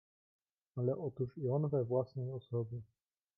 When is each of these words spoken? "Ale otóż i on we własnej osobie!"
"Ale 0.75 0.97
otóż 0.97 1.37
i 1.37 1.49
on 1.49 1.69
we 1.69 1.83
własnej 1.85 2.31
osobie!" 2.31 2.81